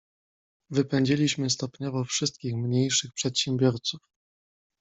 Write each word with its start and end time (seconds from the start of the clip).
"Wypędziliśmy 0.69 1.49
stopniowo 1.49 2.03
wszystkich 2.03 2.55
mniejszych 2.55 3.11
przedsiębiorców." 3.13 3.99